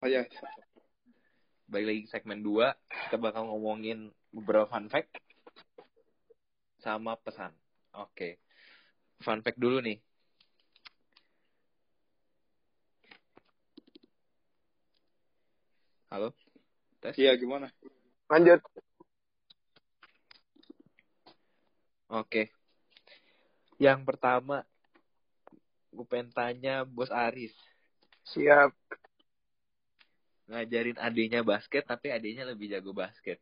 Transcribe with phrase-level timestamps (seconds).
[0.00, 0.24] Oh ya.
[1.68, 2.72] Balik lagi segmen 2,
[3.04, 5.12] kita bakal ngomongin beberapa fun fact
[6.80, 7.52] sama pesan.
[7.92, 8.40] Oke.
[9.20, 10.00] Fun fact dulu nih.
[16.08, 16.32] Halo?
[17.04, 17.20] Tes?
[17.20, 17.68] Iya gimana?
[18.32, 18.64] Lanjut.
[22.08, 22.48] Oke.
[23.76, 24.64] Yang pertama,
[25.92, 27.52] gue pengen tanya Bos Aris.
[28.24, 28.72] Siap.
[30.50, 33.38] Ngajarin adiknya basket, tapi adiknya lebih jago basket.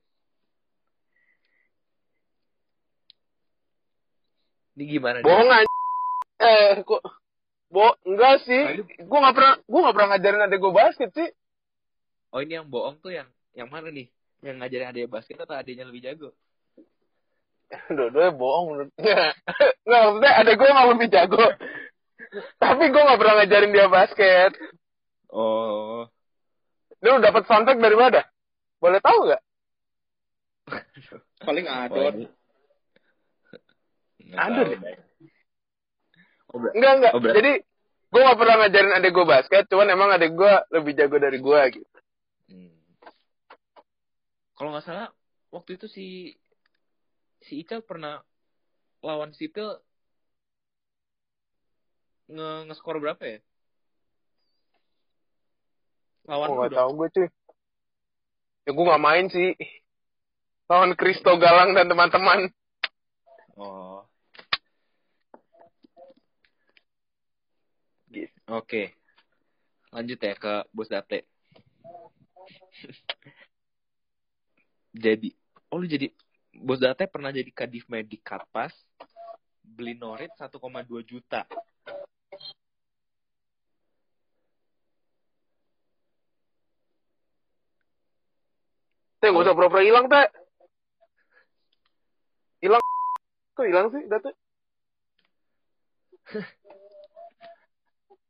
[4.76, 5.24] Ini gimana?
[5.24, 5.66] Bohong aja.
[6.38, 7.02] Eh, kok
[7.68, 8.62] Bo, enggak sih.
[8.96, 11.28] Gue gak pernah, gue gak pernah ngajarin adek gue basket sih.
[12.32, 14.08] Oh ini yang bohong tuh yang yang mana nih?
[14.40, 16.32] Yang ngajarin adiknya basket atau adiknya lebih jago?
[17.96, 19.36] Dua-duanya bohong menurutnya.
[19.86, 21.44] Nggak, maksudnya adek gue emang lebih jago.
[22.62, 24.52] Tapi gue gak pernah ngajarin dia basket.
[25.28, 26.08] Oh.
[27.04, 28.22] Lu dapat fun fact dari mana?
[28.82, 29.42] Boleh tahu gak?
[31.42, 32.14] Paling adon.
[34.34, 34.78] Ada deh.
[36.52, 37.12] Oh, ber- Enggak, enggak.
[37.14, 37.52] Oh, Jadi,
[38.08, 41.60] gue gak pernah ngajarin adek gue basket, cuman emang adek gue lebih jago dari gue
[41.78, 41.98] gitu.
[42.48, 42.78] Hmm.
[44.58, 45.08] Kalau nggak salah
[45.54, 46.34] waktu itu si
[47.46, 48.18] si Ica pernah
[49.06, 49.78] lawan Sipil
[52.26, 53.38] nge ngeskor berapa ya?
[56.28, 57.28] Lawan lu gak gue cuy.
[58.68, 59.56] Ya gue gak main sih.
[60.68, 62.52] Lawan Kristo Galang dan teman-teman.
[63.56, 64.04] Oh.
[68.12, 68.28] Gitu.
[68.52, 68.92] Oke.
[69.88, 71.24] Lanjut ya ke Bos Date.
[75.08, 75.32] jadi,
[75.72, 76.12] oh lu jadi
[76.52, 78.76] Bos Date pernah jadi Kadif Medik Katpas
[79.64, 80.60] beli norit 1,2
[81.08, 81.48] juta.
[89.18, 90.26] Teh, gak usah pura-pura hilang, Teh.
[92.62, 92.82] Hilang.
[93.58, 94.30] Kok hilang sih, Datu?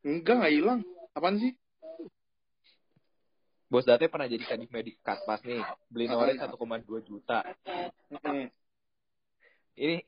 [0.07, 0.81] Enggak nggak hilang.
[1.13, 1.53] Apaan sih?
[3.69, 5.61] Bos Date pernah jadi Kadif Medik Katpas nih,
[5.93, 6.57] beli norit 1,2
[7.05, 7.45] juta.
[8.09, 8.49] Mm-mm.
[9.77, 10.01] Ini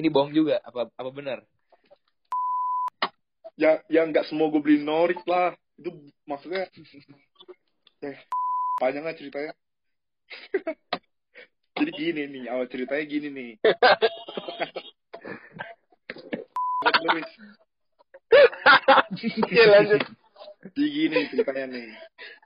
[0.00, 1.44] ini bohong juga apa apa benar?
[3.60, 5.52] Ya ya nggak semua gue beli norit lah.
[5.76, 5.92] Itu
[6.24, 6.72] maksudnya.
[8.00, 8.16] Eh,
[8.80, 9.52] panjang nggak ceritanya?
[11.76, 13.50] Jadi gini nih, awal ceritanya gini nih.
[19.50, 20.02] Iya, lanjut.
[20.72, 21.88] Jadi gini ceritanya nih.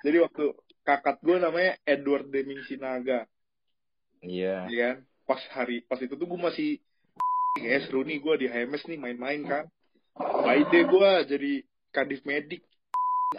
[0.04, 0.44] Jadi waktu
[0.84, 3.26] kakak gue namanya Edward Deming Sinaga,
[4.20, 4.68] Iya.
[4.68, 4.96] ya kan?
[5.24, 6.70] Pas hari pas itu tuh gue masih
[7.56, 9.64] kayak seru nih gue di HMS nih main-main kan.
[10.16, 11.52] By day gue jadi
[11.94, 12.62] kadif medik.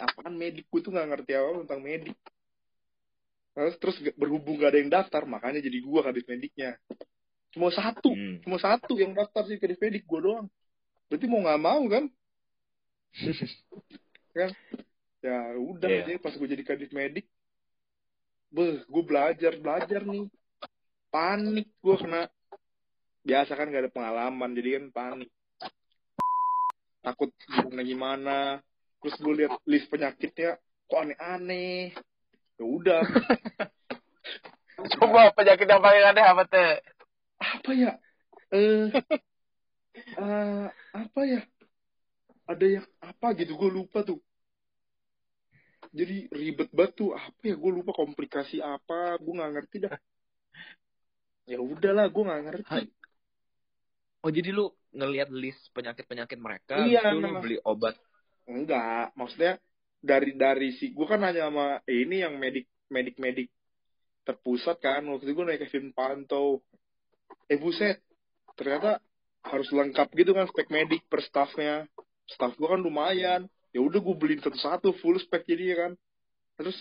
[0.00, 0.66] Apaan medik?
[0.72, 2.16] Gue tuh nggak ngerti apa tentang medik.
[3.52, 6.70] Terus terus berhubung gak ada yang daftar, makanya jadi gue kadif mediknya.
[7.52, 8.40] Cuma satu, Hmm.
[8.40, 10.48] cuma satu yang daftar sih kadif medik gue doang.
[11.12, 12.04] Berarti mau nggak mau kan?
[14.32, 14.50] kan
[15.22, 17.28] ya udah aja pas gue jadi kadif medik
[18.52, 20.26] beh gue belajar belajar nih
[21.12, 22.26] panik gue kena
[23.22, 25.30] biasa kan gak ada pengalaman jadi kan panik
[27.04, 28.38] takut gimana gimana
[28.98, 30.58] terus gue lihat list penyakitnya
[30.90, 31.94] kok aneh-aneh
[32.58, 33.02] ya udah
[34.98, 36.70] Coba penyakit yang paling aneh apa, Teh?
[37.38, 37.92] apa ya
[38.50, 38.86] eh
[40.14, 41.40] eh, apa ya
[42.46, 44.18] ada yang apa gitu gue lupa tuh
[45.90, 49.96] jadi ribet banget tuh apa ya gue lupa komplikasi apa gue nggak ngerti dah
[51.50, 52.86] ya udahlah gue nggak ngerti Hai.
[54.22, 57.42] Oh jadi lu ngelihat list penyakit-penyakit mereka, Iya, lu memang.
[57.42, 57.98] beli obat.
[58.46, 59.58] enggak maksudnya
[60.02, 63.48] dari dari si gue kan hanya sama eh, ini yang medik medik medik
[64.26, 65.06] terpusat kan.
[65.06, 66.60] Waktu itu gue naik ke film pantau.
[67.46, 68.02] Eh buset
[68.58, 68.98] ternyata
[69.42, 71.86] harus lengkap gitu kan spek medik per staffnya.
[72.26, 73.46] Staff gue kan lumayan.
[73.72, 75.92] Ya udah gue beliin satu-satu full spek jadi kan.
[76.58, 76.76] Terus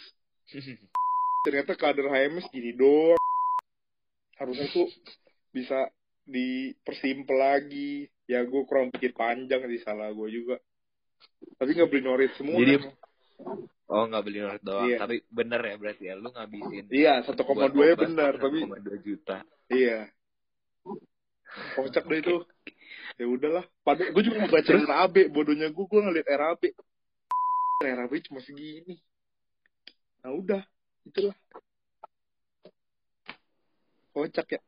[1.46, 3.22] ternyata kader HMS gini doang.
[4.42, 4.90] Harusnya tuh
[5.54, 5.90] bisa
[6.26, 8.10] dipersimpel lagi.
[8.26, 10.58] Ya gue kurang pikir panjang sih salah gue juga.
[11.58, 12.58] Tapi nggak beli norit semua.
[12.58, 13.01] Jadi-.
[13.92, 14.98] Oh nggak beli norit doang, Iya.
[15.04, 16.86] tapi bener ya berarti ya lu ngabisin.
[16.88, 19.38] iya 1,2 buat ya obat benar tapi 1,2 juta.
[19.68, 20.08] iya.
[21.76, 22.36] Kocak deh itu.
[23.20, 23.66] Ya udahlah.
[23.84, 26.64] Padahal gue juga mau baca RAB bodohnya gue gue ngeliat RAB
[27.84, 28.96] RAB cuma segini.
[30.24, 30.64] Nah udah.
[31.04, 31.36] Itulah.
[34.12, 34.62] Kocak ya.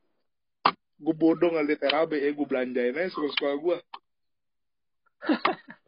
[0.99, 3.77] Gue bodoh ngeliat RAB ya gue belanjain aja suka-suka gue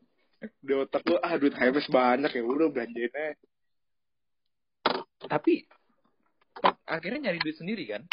[0.59, 3.45] di otak gue ah duit HMS banyak ya udah belanjain aja.
[5.25, 5.65] Tapi
[6.85, 8.03] akhirnya nyari duit sendiri kan?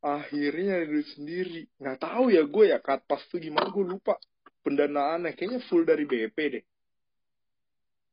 [0.00, 1.60] akhirnya nyari duit sendiri.
[1.76, 4.16] Nggak tahu ya gue ya pas tuh gimana gue lupa
[4.64, 5.36] pendanaannya.
[5.36, 6.64] Kayaknya full dari BP deh.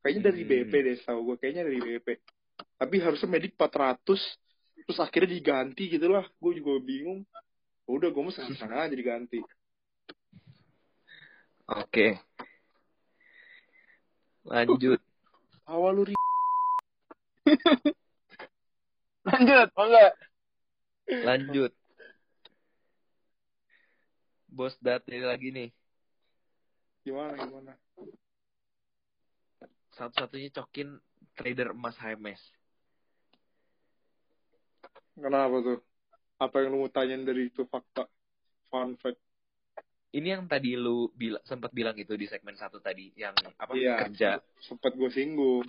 [0.04, 0.52] Kayaknya dari Hmm.
[0.52, 2.08] BP deh tahu gue kayaknya dari BP
[2.78, 4.20] tapi harusnya medik 400
[4.88, 6.26] terus akhirnya diganti gitu lah.
[6.40, 7.26] Gue juga bingung.
[7.88, 9.40] Udah gue mau sana aja diganti.
[11.68, 12.20] Oke.
[14.48, 15.00] Lanjut.
[15.72, 16.04] awal lu
[19.28, 20.14] Lanjut, enggak?
[21.08, 21.72] Lanjut.
[24.48, 25.70] Bos Date lagi nih.
[27.08, 27.72] gimana gimana
[29.96, 31.00] Satu-satunya cokin
[31.40, 32.42] trader emas HMS.
[35.18, 35.80] kenapa tuh
[36.38, 38.06] apa yang lu mau tanyain dari itu fakta
[38.70, 39.18] fun fact
[40.08, 44.08] Ini yang tadi lu bila, sempat bilang itu di segmen satu tadi yang apa Iya.
[44.08, 44.30] kerja.
[44.64, 45.68] sempet gue singgung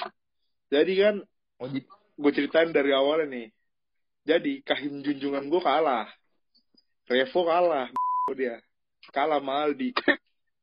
[0.71, 1.17] jadi kan
[1.59, 3.49] Oh, gue ceritain dari awalnya nih.
[4.23, 6.07] Jadi kahim junjungan gue kalah.
[7.11, 7.91] Revo kalah.
[8.39, 8.63] dia.
[9.11, 9.91] Kalah sama Aldi.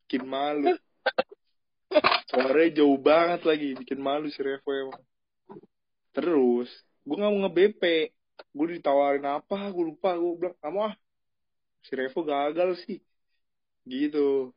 [0.08, 0.72] Bikin malu.
[2.32, 3.70] Suaranya jauh banget lagi.
[3.76, 5.04] Bikin malu si Revo emang.
[6.16, 6.72] Terus,
[7.04, 7.84] gue gak mau nge-BP.
[8.56, 10.16] Gue ditawarin apa, gue lupa.
[10.16, 10.96] Gue bilang, kamu ah.
[11.84, 13.04] Si Revo gagal sih.
[13.86, 14.52] Gitu.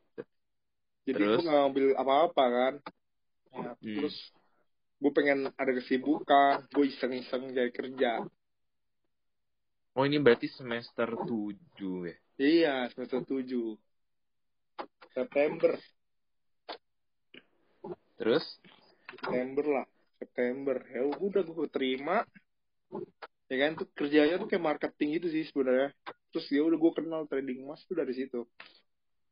[1.09, 1.37] Jadi Terus?
[1.41, 2.75] gue gak ngambil apa-apa kan.
[3.49, 3.97] Ya, Hmm.
[3.97, 4.17] Terus
[4.99, 8.27] gue pengen ada kesibukan, gue iseng-iseng cari kerja.
[9.99, 12.17] oh ini berarti semester 7 ya.
[12.39, 13.75] Iya, semester 7.
[15.11, 15.75] September,
[18.19, 18.45] Terus
[19.11, 19.87] September lah,
[20.23, 20.77] September.
[20.91, 22.23] Ya udah gue terima.
[23.49, 25.91] Ya kan tuh kerjanya tuh kayak marketing gitu sih sebenarnya.
[26.31, 28.45] Terus ya udah gue kenal trading emas tuh dari situ.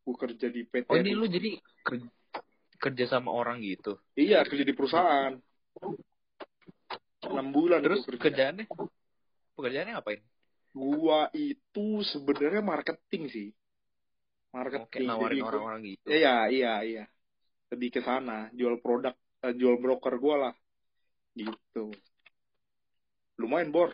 [0.06, 0.86] Gue kerja di PT.
[0.86, 2.06] oh ini lu jadi kerja,
[2.78, 3.98] kerja sama orang gitu.
[4.14, 5.34] Iya, kerja di perusahaan.
[7.26, 8.22] 6 bulan Terus gua kerja.
[8.22, 8.64] kerjaannya
[9.58, 10.22] pekerjaannya ngapain?
[10.70, 13.48] Gua itu sebenarnya marketing sih.
[14.54, 15.10] Marketing.
[15.10, 16.06] kayak nawarin gua- orang-orang gitu.
[16.06, 17.04] Iya, iya, iya.
[17.74, 20.54] Lebih ke sana, jual produk, eh, jual broker gue lah.
[21.34, 21.90] Gitu.
[23.42, 23.90] Lumayan, Bor.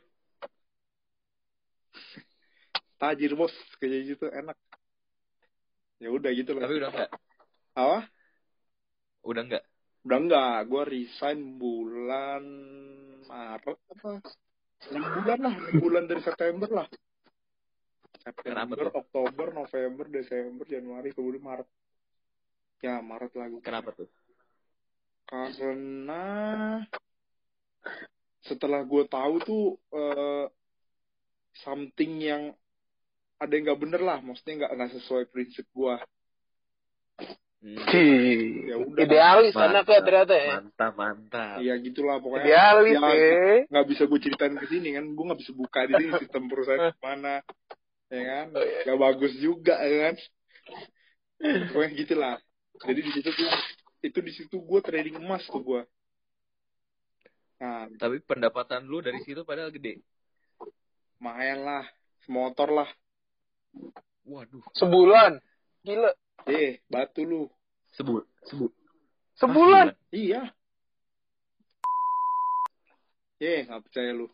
[3.01, 3.55] Tajir, Bos.
[3.81, 4.55] Kayak gitu enak.
[6.03, 6.67] Ya udah gitu lah.
[6.67, 7.11] Tapi udah enggak?
[7.79, 7.99] Apa?
[9.23, 9.65] Udah enggak?
[10.03, 10.57] Udah enggak.
[10.67, 12.43] Gue resign bulan
[13.31, 14.11] Maret apa?
[14.91, 15.55] 6 bulan lah.
[15.55, 16.87] 6 bulan dari September lah.
[18.43, 18.93] Kenapa September, tuh?
[18.99, 21.69] Oktober, November, Desember, Januari, kemudian Maret.
[22.83, 23.63] Ya, Maret lagi.
[23.63, 24.11] Kenapa tuh?
[25.33, 26.25] karena
[28.45, 29.65] setelah gue tahu tuh
[29.97, 30.47] eh,
[31.65, 32.53] something yang
[33.43, 35.95] ada yang nggak bener lah maksudnya nggak nggak sesuai prinsip gue
[37.63, 37.79] Hmm.
[38.67, 40.03] ya udah Idealis anak ya Mantap.
[40.03, 40.51] ternyata ya.
[40.59, 41.57] Mantap, mantap.
[41.63, 43.57] ya gitulah pokoknya Idealis ya, ya.
[43.71, 46.91] nggak bisa gue ceritain ke sini kan gue nggak bisa buka di sini sistem perusahaan
[47.07, 47.39] mana
[48.11, 48.81] ya kan Oh, iya.
[48.83, 50.15] nggak bagus juga ya kan
[51.71, 52.35] pokoknya gitulah
[52.83, 53.49] jadi di situ tuh
[54.03, 55.83] itu di situ gue trading emas tuh gue
[57.63, 60.03] nah Tapi pendapatan lu dari situ padahal gede.
[61.17, 61.87] lumayan lah
[62.27, 62.91] semotor lah
[64.23, 64.63] Waduh.
[64.73, 65.39] Sebulan.
[65.83, 66.11] Gila.
[66.47, 67.43] eh batu lu
[67.95, 68.71] Sebut, sebut.
[69.39, 69.95] Sebulan.
[70.11, 70.51] iya
[73.39, 74.27] eh nggak percaya lu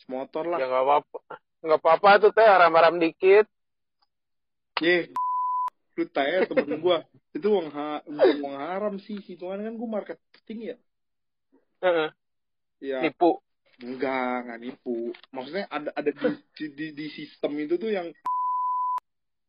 [0.00, 1.18] semotor lah Ya nggak apa-apa.
[1.64, 3.44] Nggak apa-apa tuh teh aram-aram dikit.
[4.80, 5.08] eh
[5.94, 10.76] lu tanya temen gua itu uang ha uang haram sih hitungan kan gua marketing ya
[11.84, 12.08] Heeh.
[12.82, 13.43] ya Nipu.
[13.82, 15.10] Enggak nggak nipu.
[15.34, 18.10] Maksudnya ada ada di, di, di, di sistem itu tuh yang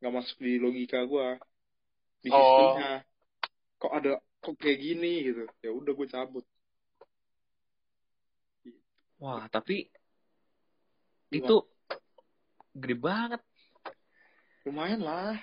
[0.02, 1.38] nggak masuk di logika gua.
[2.26, 2.40] Di Oh.
[2.40, 3.06] sistemnya.
[3.78, 5.44] Kok ada kok kayak gini gitu.
[5.62, 6.46] Ya udah gue cabut.
[9.22, 9.90] Wah, tapi
[11.34, 11.56] itu
[12.76, 13.42] gede banget.
[14.66, 15.38] lumayan lah.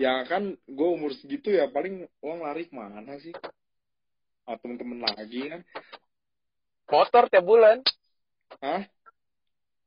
[0.00, 3.36] Ya kan gue umur segitu ya paling uang lari ke mana sih?
[4.48, 5.60] Ah temen-temen lagi kan
[6.90, 7.78] Motor tiap bulan.
[8.60, 8.82] Hah?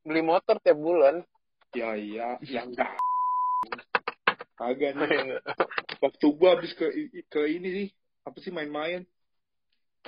[0.03, 1.24] Beli motor tiap bulan.
[1.74, 2.93] ya iya ya enggak
[4.53, 5.41] kagak nih
[6.05, 6.86] waktu gue habis ke
[7.33, 7.88] ke ini sih
[8.29, 9.01] apa sih main-main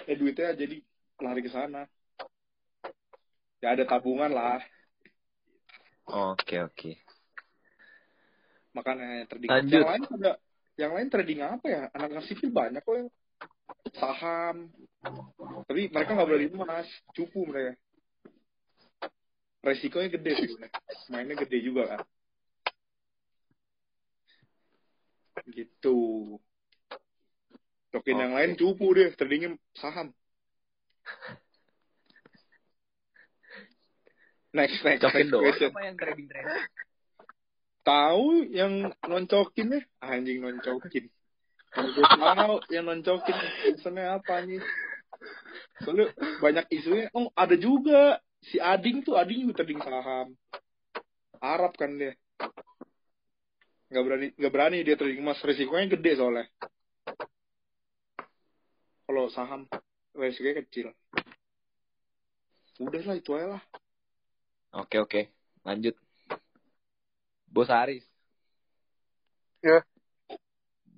[0.06, 0.78] eh duitnya jadi
[1.18, 1.90] lari ke sana
[3.66, 4.62] ya ada tabungan lah
[6.06, 7.02] Oke, oke.
[8.78, 9.82] makanya trading Lanjut.
[9.82, 10.32] yang lain ada
[10.78, 13.10] yang lain trading apa ya anak-anak sipil banyak kok yang
[13.94, 14.74] saham.
[15.70, 17.78] Tapi mereka nggak beli emas cupu mereka.
[19.66, 20.82] Resikonya gede sih sebenarnya.
[21.10, 22.02] mainnya gede juga kan.
[25.50, 25.98] Gitu.
[27.94, 30.14] Token yang lain cupu deh tradingnya saham.
[34.56, 35.44] Next next Cokin next doang.
[35.44, 35.72] question.
[35.74, 36.64] Apa yang trading trading?
[37.86, 38.74] tahu yang
[39.06, 41.06] noncokin ya anjing noncokin
[41.76, 44.64] Tahu yang noncokin alasannya apa nih
[45.84, 46.08] soalnya
[46.40, 47.12] banyak isunya.
[47.12, 48.20] Oh ada juga.
[48.46, 50.28] Si Ading tuh Ading juga trading saham.
[51.42, 52.14] Arab kan dia.
[53.90, 56.46] Nggak berani nggak berani dia trading emas risikonya gede soalnya.
[59.06, 59.68] Kalau saham
[60.14, 60.88] risikonya kecil.
[62.80, 63.64] Udah lah itu aja lah.
[64.76, 65.22] Oke oke,
[65.64, 65.96] lanjut.
[67.48, 68.04] Bos Aris.
[69.64, 69.82] Ya.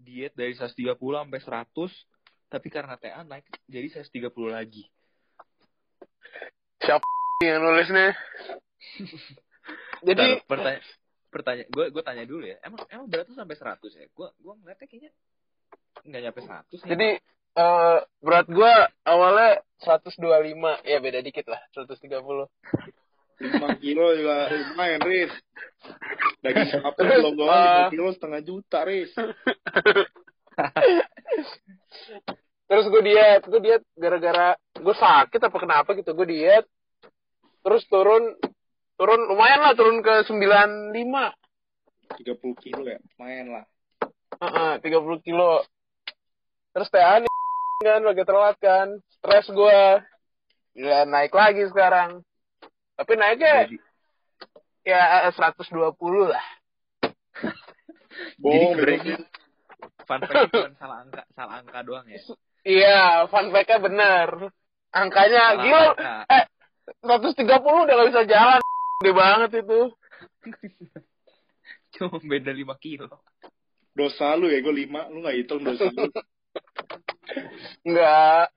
[0.07, 4.87] Diet dari 130 sampai 100, tapi karena TA naik jadi 130 lagi.
[6.79, 7.03] Siapa
[7.43, 8.15] yang nulisnya?
[10.07, 10.79] Jadi Bentar, pertanya
[11.27, 12.55] pertanyaan gue gue tanya dulu ya.
[12.63, 14.05] Emang emang berat tuh sampai 100 ya?
[14.13, 15.11] Gue gue ngeliatnya kayaknya
[16.07, 16.89] nggak nyampe 100 nih.
[16.93, 17.09] jadi
[17.57, 22.47] eh, berat gua awalnya 125, ya beda dikit lah, 130.
[23.37, 25.33] 5 kilo juga lumayan Riz
[26.41, 29.11] daging sapi belum doang uh, 5 kilo setengah juta Riz
[32.67, 36.67] Terus gue diet, gue diet gara-gara gue sakit apa kenapa gitu, gue diet.
[37.63, 38.35] Terus turun
[38.99, 40.91] turun lumayan lah turun ke 95.
[40.91, 43.65] 30 kilo ya lumayan lah
[44.37, 45.63] Heeh, 30 kilo.
[46.75, 47.31] Terus TA nih
[47.81, 48.87] kan lagi telat kan.
[49.17, 49.81] Stres gue.
[50.77, 52.26] Ya naik lagi sekarang.
[52.97, 53.77] Tapi naiknya Jadi,
[54.83, 55.71] ya 120
[56.27, 56.45] lah.
[58.39, 59.15] jadi sebenarnya
[60.03, 62.17] fun fact cuma salah angka salah angka doang ya.
[62.63, 64.29] Iya, fun fact-nya bener.
[64.89, 65.83] Angkanya Salah gila.
[65.93, 66.15] angka.
[66.33, 66.43] Eh,
[67.03, 67.45] 130
[67.85, 68.61] udah gak bisa jalan.
[68.97, 69.79] Gede banget itu.
[71.93, 73.07] Cuma beda 5 kilo.
[73.93, 76.09] dosa lu ya gue 5 lu gak hitung dosa lu
[77.85, 78.47] Enggak.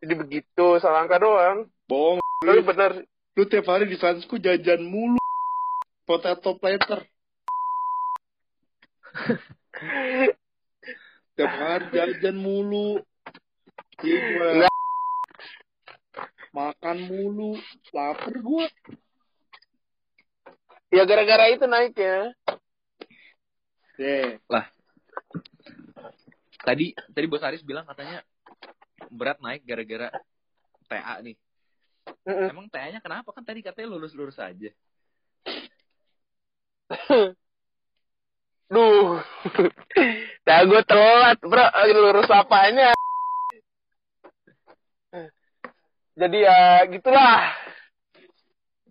[0.00, 1.68] Jadi begitu, salah angka doang.
[1.90, 2.92] Bohong Tapi bener.
[3.34, 5.18] lu tiap hari di Sansku jajan mulu
[6.04, 7.02] potato platter
[11.34, 13.02] tiap hari jajan mulu
[14.00, 14.74] iya gue Enggak.
[16.50, 17.58] makan mulu
[17.90, 18.66] lapar gue
[20.90, 22.34] Ya gara-gara itu naik ya.
[23.94, 24.66] deh Lah.
[26.60, 28.26] Tadi tadi Bos Aris bilang katanya
[29.06, 30.10] berat naik gara-gara
[30.90, 31.38] TA nih.
[32.26, 32.48] Mm-mm.
[32.52, 33.32] Emang TA-nya kenapa?
[33.32, 34.70] Kan tadi katanya lulus-lulus aja.
[38.70, 39.18] Duh.
[40.46, 41.66] Dah gue telat, bro.
[41.90, 42.94] Lurus apanya.
[46.14, 47.50] Jadi ya gitulah.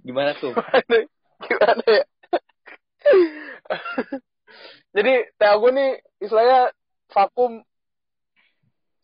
[0.03, 0.51] Gimana tuh?
[1.47, 2.05] Gimana ya?
[4.89, 6.73] Jadi TA gue nih istilahnya
[7.13, 7.63] vakum.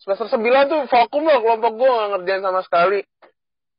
[0.02, 3.00] Semester 9 tuh vakum lah kelompok gue gak ngerjain sama sekali.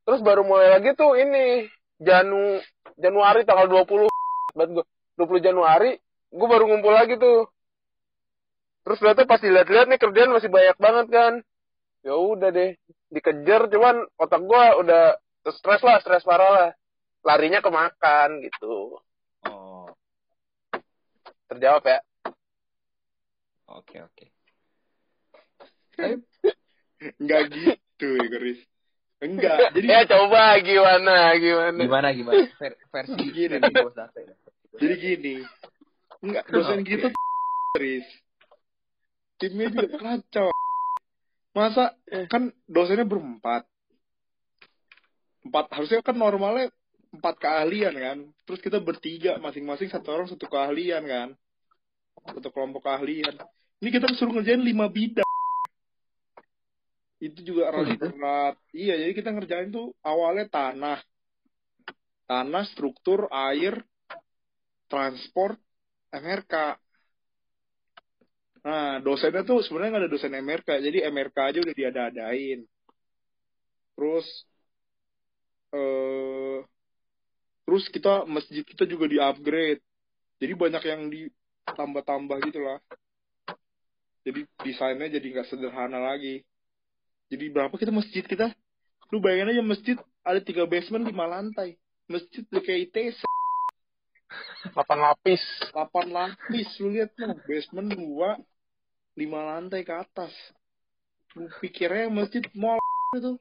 [0.07, 1.67] Terus baru mulai lagi tuh ini.
[1.99, 2.63] Janu
[2.95, 4.07] Januari tanggal 20.
[4.55, 4.85] Buat gue.
[5.19, 5.99] 20 Januari.
[6.31, 7.51] Gue baru ngumpul lagi tuh.
[8.87, 11.33] Terus ternyata pas dilihat-lihat nih kerjaan masih banyak banget kan.
[12.07, 12.79] Ya udah deh.
[13.11, 15.19] Dikejar cuman otak gue udah
[15.51, 16.69] stres lah, stres parah lah.
[17.27, 19.03] Larinya ke makan gitu.
[19.43, 19.91] Oh,
[21.51, 21.99] Terjawab ya.
[23.67, 24.25] oke oke.
[25.99, 26.15] Tapi
[27.19, 28.59] Enggak gitu ya Chris
[29.17, 31.79] enggak jadi ya coba gimana gimana.
[31.79, 32.43] gimana gimana?
[32.55, 33.73] Ver- versi Gini nih.
[33.73, 34.21] Bos Date.
[34.77, 35.35] jadi gini
[36.21, 36.89] enggak dosen Oke.
[36.89, 37.07] kita
[37.73, 38.05] Chris
[39.37, 40.49] timnya juga kacau
[41.51, 41.93] masa
[42.29, 43.65] kan dosennya berempat
[45.43, 46.69] empat harusnya kan normalnya
[47.09, 51.29] empat keahlian kan terus kita bertiga masing-masing satu orang satu keahlian kan
[52.27, 53.33] satu kelompok keahlian
[53.79, 55.26] ini kita disuruh ngerjain lima bidang
[57.17, 60.99] itu juga rada berat iya jadi kita ngerjain tuh awalnya tanah.
[62.27, 63.81] Tanah struktur air
[64.91, 65.57] transport
[66.13, 66.77] MRK
[68.67, 72.59] nah dosennya tuh sebenarnya nggak ada dosen MRK jadi MRK aja udah diada-adain.
[73.97, 74.27] Terus
[75.73, 76.59] eh
[77.65, 79.81] terus kita masjid kita juga di upgrade
[80.37, 82.77] jadi banyak yang ditambah-tambah gitu lah.
[84.27, 86.43] Jadi desainnya jadi nggak sederhana lagi
[87.27, 88.55] jadi berapa kita masjid kita?
[89.11, 91.75] Lu bayangin aja masjid ada tiga basement lima lantai.
[92.07, 93.19] Masjid udah kayak ITC
[94.71, 95.43] 8 lapis.
[95.71, 97.35] 8 lapis lu lihat tuh.
[97.47, 98.39] Basement dua
[99.19, 100.31] lima lantai ke atas.
[101.35, 102.79] Lu pikirnya masjid mall
[103.15, 103.35] itu.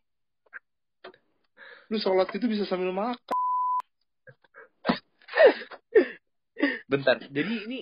[1.90, 3.38] Lu sholat itu bisa sambil makan.
[6.90, 7.23] Bentar.
[7.23, 7.78] Jadi ini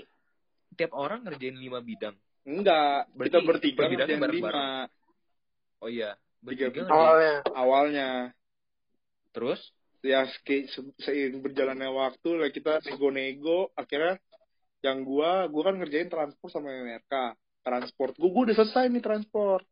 [0.76, 2.16] tiap orang ngerjain lima bidang.
[2.44, 4.84] enggak Berarti kita bertiga ngerjain lima
[5.84, 6.16] Oh iya.
[6.40, 6.88] Tiga Bertiga.
[6.88, 7.36] Awalnya.
[7.52, 8.08] awalnya
[9.36, 9.60] Terus?
[10.04, 14.20] ya se- se- seiring berjalannya waktu lah kita nego-nego akhirnya
[14.84, 17.32] yang gua gua kan ngerjain transport sama MRK
[17.64, 19.64] transport gua, gua udah selesai nih transport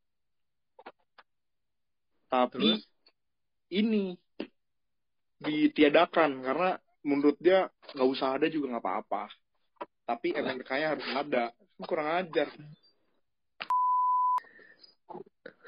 [2.33, 2.81] tapi Terus?
[3.77, 4.17] ini
[5.37, 9.29] ditiadakan karena menurut dia nggak usah ada juga nggak apa-apa
[10.09, 11.53] tapi MRK-nya harus ada
[11.85, 12.49] kurang ajar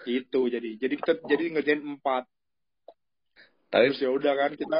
[0.07, 2.25] itu jadi jadi kita jadi ngerjain empat.
[3.73, 4.79] Tapi terus ya udah kan kita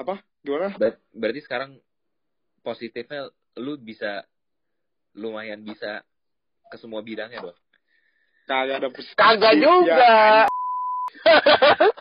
[0.00, 0.74] apa gimana?
[0.76, 1.76] Ber- berarti sekarang
[2.64, 3.28] positifnya
[3.60, 4.24] lu bisa
[5.14, 6.02] lumayan bisa
[6.70, 7.58] ke semua bidangnya dong.
[8.46, 10.14] kagak ada Kagak Ya, juga.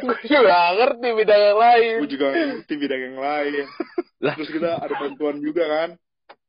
[0.00, 1.94] Gue juga ngerti bidang yang lain.
[2.00, 3.64] gue juga ngerti bidang yang lain.
[4.16, 5.90] Terus kita ada bantuan juga kan.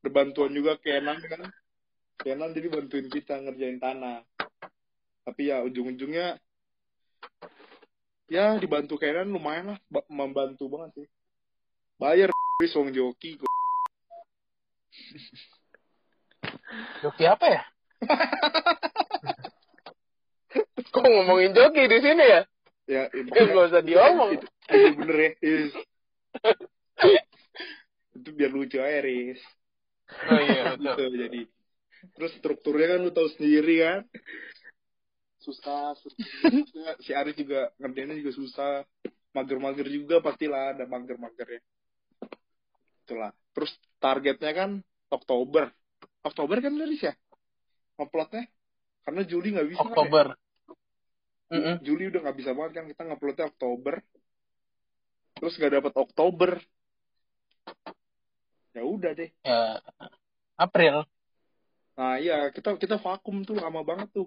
[0.02, 1.52] Ada bantuan juga Kenan kan
[2.20, 4.20] Kenan jadi bantuin kita ngerjain tanah
[5.22, 6.36] tapi ya ujung-ujungnya
[8.28, 11.08] ya dibantu Kenan lumayan lah ba- membantu banget sih
[11.96, 12.28] bayar
[12.60, 13.50] wis wong joki kok.
[17.02, 17.62] Joki apa ya?
[20.92, 22.40] Kok ngomongin joki di sini ya?
[22.86, 24.38] ya Eh, nggak usah diomong.
[24.38, 25.72] itu, itu bener ya Is.
[28.18, 29.40] itu biar lucu aja Riz
[30.22, 31.10] Oh iya, gitu betul.
[31.18, 31.40] jadi
[32.18, 34.00] terus strukturnya kan lu tahu sendiri kan?
[35.42, 36.94] Susah susah.
[37.02, 38.74] si Aris juga ngerjainnya juga susah.
[39.32, 41.64] Mager-mager juga pastilah ada mager-magernya.
[43.08, 43.32] Itulah.
[43.56, 44.70] Terus targetnya kan
[45.08, 45.72] Oktober.
[46.22, 47.14] Oktober kan Aris ya?
[47.96, 48.44] Uploadnya
[49.02, 49.90] karena Juli nggak bisa kan ya?
[49.90, 50.26] Oktober.
[51.52, 51.76] Mm-mm.
[51.84, 52.84] Juli udah nggak bisa banget kan.
[52.88, 53.94] Kita nguploadnya Oktober.
[55.36, 56.50] Terus nggak dapat Oktober.
[58.72, 59.30] Ya udah deh.
[59.44, 59.80] Ya,
[60.56, 61.04] April.
[62.02, 64.26] Nah iya kita kita vakum tuh lama banget tuh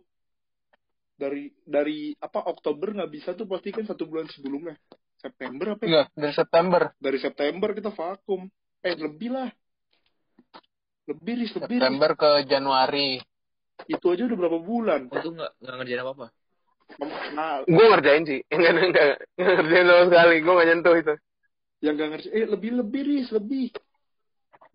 [1.19, 4.79] dari dari apa Oktober nggak bisa tuh pasti kan satu bulan sebelumnya
[5.19, 5.87] September apa ya?
[5.91, 6.81] Enggak, dari September.
[6.95, 8.41] dari September kita vakum
[8.79, 9.49] eh lebih lah
[11.11, 11.67] lebih ris lebih.
[11.67, 13.19] September ke Januari.
[13.91, 16.27] itu aja udah berapa bulan Oh, itu nggak nggak ngerjain apa-apa.
[17.35, 18.39] nah Gue ngerjain sih.
[18.55, 20.35] Enggak, enggak, enggak ngerjain sama sekali.
[20.39, 21.13] Gue nggak nyentuh itu.
[21.83, 23.69] yang gak ngerti eh lebih lebih ris lebih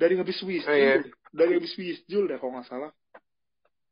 [0.01, 1.05] dari habis Swiss Oh, iya.
[1.29, 2.91] dari habis Swiss Jul deh kalau nggak salah.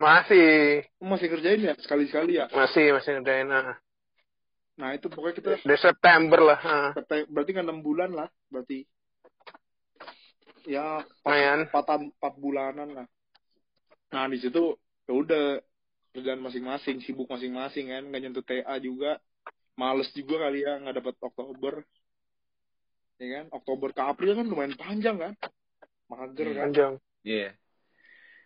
[0.01, 1.75] Masih, masih kerjain ya?
[1.77, 2.49] Sekali sekali ya?
[2.49, 3.45] Masih, masih ngerjain.
[3.51, 3.77] Nah.
[4.79, 6.59] nah itu pokoknya kita Dari September lah.
[6.97, 8.89] Kata- berarti kan enam bulan lah berarti.
[10.65, 13.07] Ya empat empat bulanan lah.
[14.15, 15.45] Nah di situ ya udah
[16.15, 19.19] kerjaan masing-masing sibuk masing-masing kan nggak nyentuh TA juga.
[19.75, 21.75] Males juga kali ya nggak dapat Oktober.
[23.19, 23.45] Ya kan?
[23.51, 25.35] Oktober ke April kan lumayan panjang kan
[26.09, 26.95] mager kan Panjang.
[27.23, 27.53] Iya.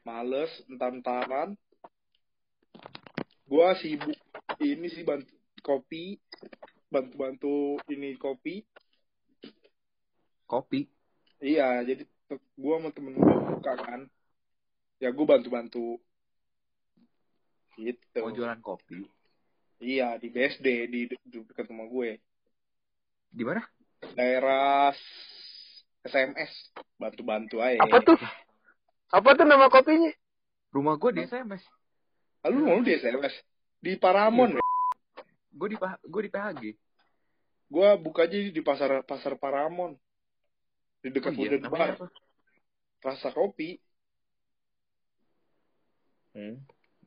[0.02, 1.54] males entar-entaran
[3.46, 4.18] gua sibuk
[4.58, 5.30] ini sih bantu
[5.62, 6.18] kopi
[6.90, 8.66] bantu-bantu ini kopi
[10.52, 10.84] Kopi.
[11.40, 12.04] Iya, jadi
[12.60, 13.24] gua sama temen gue
[13.56, 14.04] buka kan.
[15.00, 15.96] Ya gue bantu-bantu.
[17.80, 18.20] Gitu.
[18.20, 19.00] Mau jualan kopi.
[19.80, 22.20] Iya, di BSD, di, de- di dekat rumah gue.
[23.32, 23.64] Di mana?
[24.12, 24.92] Daerah
[26.02, 26.52] SMS.
[26.98, 27.78] Bantu-bantu aja.
[27.82, 28.18] Apa tuh?
[29.12, 30.10] Apa tuh nama kopinya?
[30.72, 31.62] Rumah gue di SMS.
[32.42, 33.34] Ah, lu mau di SMS?
[33.78, 34.58] Di Paramon.
[34.58, 34.62] ya?
[35.52, 36.62] Gue di gue di PHG.
[37.72, 39.96] Gua buka aja di pasar pasar Paramon.
[41.00, 41.96] Di dekat Oh iya, Bar.
[41.96, 42.06] apa?
[43.00, 43.80] Rasa kopi.
[46.36, 46.60] Hmm.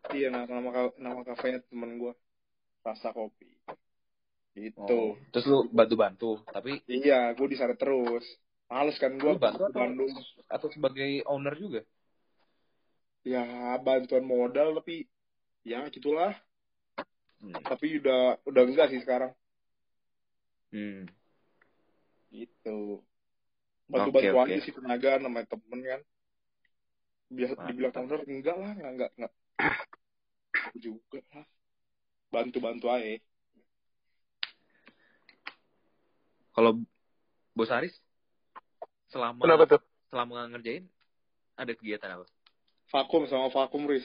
[0.09, 2.17] Iya, nama nama, ka- nama kafenya temen gua.
[2.81, 3.45] Rasa kopi.
[4.57, 4.77] Gitu.
[4.81, 5.13] Oh.
[5.29, 8.25] Terus lu bantu-bantu, tapi Iya, gue di sana terus.
[8.65, 10.09] Males kan gue bantu Bandung.
[10.49, 11.81] atau sebagai owner juga?
[13.21, 13.45] Ya
[13.81, 15.05] bantuan modal tapi
[15.61, 16.33] ya gitulah.
[17.41, 17.53] Hmm.
[17.61, 19.33] Tapi udah udah enggak sih sekarang.
[20.73, 21.05] Hmm.
[22.33, 23.01] Gitu.
[23.85, 24.43] Bantu-bantu oke.
[24.49, 26.01] aja sih tenaga namanya temen kan.
[27.29, 27.67] Biasa Mantap.
[27.69, 29.33] dibilang owner enggak lah, enggak enggak enggak.
[30.81, 31.45] juga lah.
[32.33, 33.21] Bantu-bantu aja.
[36.55, 36.81] Kalau
[37.53, 38.04] Bos Aris
[39.15, 39.81] selama Kenapa tuh?
[40.11, 40.83] selama ngerjain
[41.55, 42.27] ada kegiatan apa?
[42.91, 44.03] Vakum sama vakum Riz.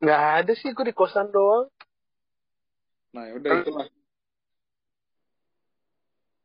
[0.00, 1.68] Nggak ada sih, gue di kosan doang.
[3.12, 3.86] Nah, ya udah itulah.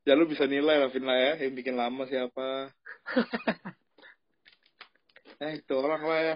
[0.03, 1.33] Ya lu bisa nilai lah, Vin lah ya.
[1.47, 2.69] Yang bikin lama siapa.
[5.47, 6.35] eh, itu orang lah ya.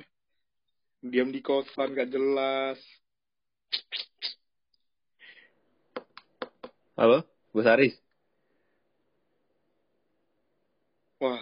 [1.03, 2.79] Diam di kosan, gak jelas.
[6.97, 7.21] Halo,
[7.53, 8.00] Bos Aris.
[11.21, 11.41] Wah,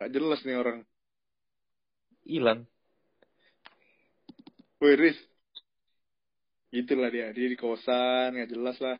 [0.00, 0.78] gak jelas nih orang.
[2.24, 2.60] Hilang.
[4.80, 5.18] Woi, Riz.
[6.72, 7.32] gitulah dia.
[7.36, 8.96] Dia di kosan nggak jelas lah.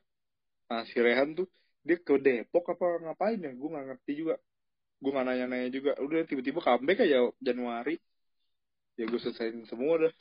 [0.69, 1.49] Nah si Rehan tuh
[1.87, 3.53] dia ke Depok apa ngapain ya?
[3.53, 4.35] Gue nggak ngerti juga.
[5.01, 5.93] Gue nggak nanya-nanya juga.
[6.01, 7.97] Udah tiba-tiba comeback aja Januari.
[8.97, 10.13] Ya gue selesaiin semua udah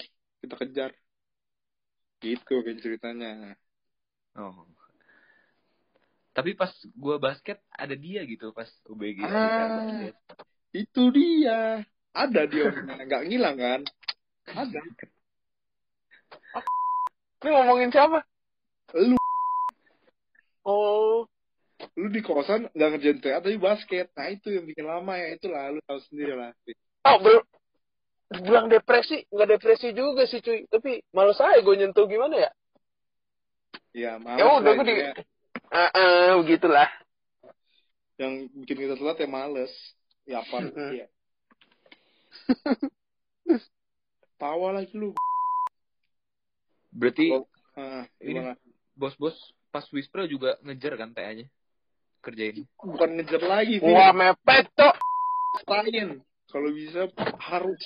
[0.44, 0.92] kita kejar.
[2.24, 3.56] Gitu kan ceritanya.
[4.36, 4.75] Oh.
[6.36, 6.68] Tapi pas
[7.00, 9.80] gua basket ada dia gitu pas UBG Ah.
[9.80, 10.16] basket.
[10.76, 11.88] itu dia.
[12.12, 12.68] Ada dia
[13.08, 13.82] nggak ngilang kan?
[14.52, 14.80] Ada.
[17.40, 18.20] Ini ngomongin siapa?
[18.96, 19.18] lu.
[20.66, 21.28] Oh,
[21.96, 24.12] lu di kosan nggak ngerjain TA tapi basket.
[24.16, 25.36] Nah itu yang bikin lama ya.
[25.36, 26.52] Itulah lu tahu sendiri lah
[27.06, 27.44] oh belum
[28.44, 29.24] bilang depresi?
[29.30, 30.66] Nggak depresi juga sih cuy.
[30.68, 32.10] Tapi males aja gue nyentuh.
[32.10, 32.52] Gimana ya?
[33.96, 34.96] Ya maaf ya udah lah gue di
[35.72, 36.90] ah ah, begitulah.
[38.16, 39.74] Yang bikin kita telat ya males.
[40.26, 40.58] Ya apa
[40.94, 41.06] ya
[44.36, 45.16] tawa lagi lu.
[46.92, 47.32] Berarti
[47.76, 48.56] ah, Ini-
[48.96, 49.36] bos-bos
[49.72, 51.48] pas Wispra juga ngejar kan TA-nya?
[52.24, 52.66] Kerjain.
[52.82, 53.94] bukan ngejar lagi Vin.
[53.94, 54.96] wah mepet cok.
[55.62, 56.10] Selain
[56.50, 57.06] kalau bisa
[57.38, 57.82] harus.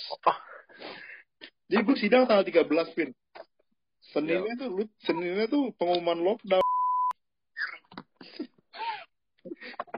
[1.70, 3.12] Jadi gue sidang tanggal 13 Vin.
[4.16, 6.69] Seninnya tuh lu Seninnya tuh pengumuman lockdown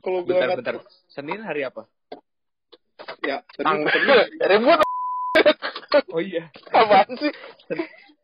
[0.01, 0.75] kalau gue Bentar, bentar.
[1.07, 1.85] Senin hari apa?
[3.21, 4.79] ya Senin Senin ribut
[6.13, 6.49] Oh iya.
[6.69, 7.33] apaan sih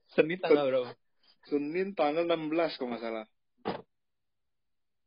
[0.10, 0.90] Senin tanggal berapa?
[1.44, 3.26] Senin tanggal 16 kalau nggak salah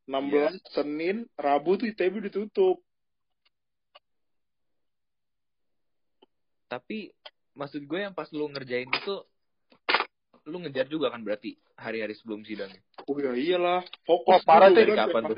[0.06, 0.48] 16 Iya.
[0.70, 2.82] Senin Rabu tuh ITB ditutup
[6.66, 7.10] Tapi
[7.52, 9.14] maksud gue yang pas lu ngerjain itu
[10.46, 12.70] lu ngejar juga kan berarti hari-hari sebelum sidang.
[13.04, 14.74] oh ya iyalah fokus Wah, parah tuh.
[14.74, 15.36] kan, Dari kapan tuh?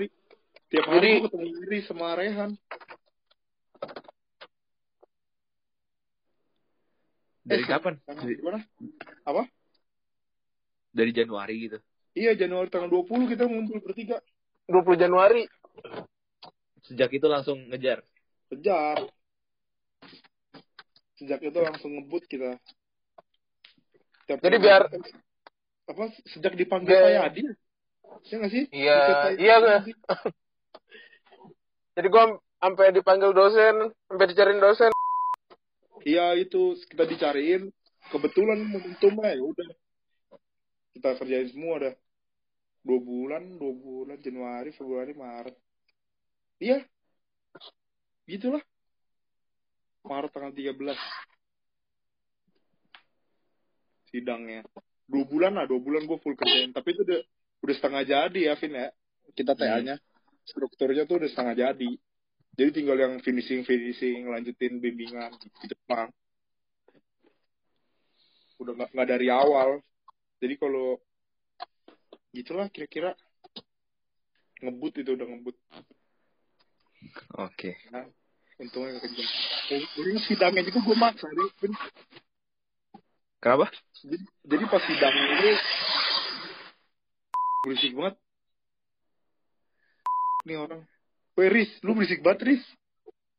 [0.72, 2.50] Tiap hari Jadi- ketemu Iri sama Rehan.
[7.42, 7.98] Dari Eh, kapan?
[8.02, 8.58] Tanggal gimana?
[10.92, 11.78] Dari Januari gitu.
[12.12, 14.20] iya Januari tanggal 20 kita ngumpul bertiga.
[14.68, 15.48] 20 Januari.
[16.82, 18.04] Sejak itu langsung ngejar.
[18.48, 19.08] kejar.
[21.16, 22.60] Sejak itu langsung ngebut kita.
[24.26, 24.92] Tiap Jadi kali- biar-
[25.82, 27.42] apa sejak dipanggil Pak Yadi
[28.22, 28.64] ya nggak sih?
[28.70, 28.98] Iya,
[29.34, 29.80] iya, nggak?
[29.82, 29.94] gue.
[31.92, 32.24] jadi gue
[32.56, 34.90] sampai dipanggil dosen sampai dicariin dosen.
[36.02, 37.68] Iya itu kita dicariin.
[38.08, 39.68] Kebetulan momentumnya ya udah.
[40.96, 41.94] Kita kerjain semua dah.
[42.82, 44.16] Dua bulan dua bulan.
[44.24, 45.56] Januari Februari Maret.
[46.58, 46.80] Iya.
[48.24, 48.64] Gitulah.
[50.02, 50.98] Maret tanggal 13
[54.10, 54.66] sidangnya.
[55.06, 56.72] Dua bulan lah dua bulan gue full kerjain.
[56.72, 57.20] Tapi itu udah
[57.62, 58.88] udah setengah jadi ya Vin ya.
[59.36, 60.00] Kita TA-nya
[60.46, 61.92] strukturnya tuh udah setengah jadi.
[62.52, 66.12] Jadi tinggal yang finishing finishing lanjutin bimbingan di Jepang
[68.60, 69.82] udah nggak nggak dari awal.
[70.38, 71.00] Jadi kalau
[72.34, 73.16] gitulah kira-kira.
[74.62, 75.56] Ngebut itu udah ngebut.
[77.34, 77.74] Oke.
[77.90, 78.06] nah
[78.62, 79.26] untungnya kejar
[79.66, 81.50] jadi sidangnya juga gue maksa deh.
[83.42, 83.66] Kenapa?
[84.06, 85.50] jadi, jadi pas sidang ini
[87.66, 88.14] berisik banget
[90.44, 90.82] nih orang
[91.32, 92.64] Weh Riz, lu berisik banget Riz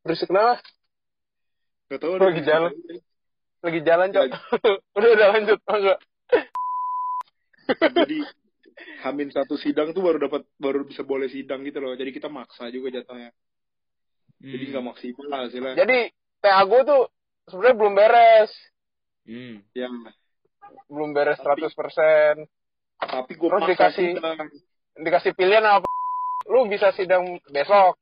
[0.01, 0.59] berisik kenapa
[1.85, 2.71] Gak tau Lagi jalan.
[3.59, 4.25] lagi jalan cok
[4.97, 5.99] udah udah lanjut enggak
[7.93, 8.17] Jadi
[8.99, 11.93] Hamin satu sidang tuh baru dapat baru bisa boleh sidang gitu loh.
[11.93, 13.29] Jadi kita maksa juga jatuhnya.
[14.37, 14.71] Jadi Hmm.
[14.73, 15.73] nggak maksimal lah hasilnya.
[15.77, 15.97] jadi
[16.41, 17.01] TA gue tuh
[17.45, 18.51] sebenarnya belum beres
[19.23, 19.63] Hmm.
[19.71, 19.87] Ya,
[20.85, 22.43] belum beres Tapi- 100%
[22.99, 24.37] tapi gue Terus maksa dikasih- sidang.
[24.97, 25.87] dikasih pilihan apa
[26.47, 27.99] lu bisa sidang besok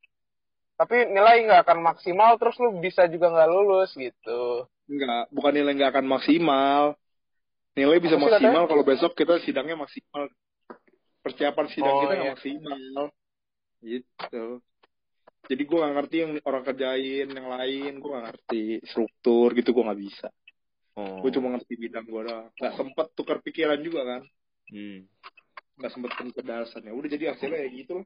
[0.78, 5.72] tapi nilai nggak akan maksimal terus lu bisa juga nggak lulus gitu Enggak, bukan nilai
[5.80, 6.84] nggak akan maksimal.
[7.80, 10.28] Nilai bisa Apa maksimal kalau besok kita sidangnya maksimal.
[11.24, 12.36] Persiapan sidang Oh, kita nggak iya.
[12.36, 13.06] maksimal.
[13.80, 14.46] Gitu.
[15.48, 19.84] Jadi gue nggak ngerti yang orang kerjain, yang lain gue nggak ngerti struktur gitu gue
[19.88, 20.28] nggak bisa.
[21.00, 21.24] Oh.
[21.24, 22.48] Gue cuma ngerti bidang gue doang.
[22.60, 24.22] Nggak sempet tukar pikiran juga kan.
[24.72, 25.04] Hmm.
[25.82, 28.06] nggak sempet pencerdasan ya udah jadi hasilnya ya gitu loh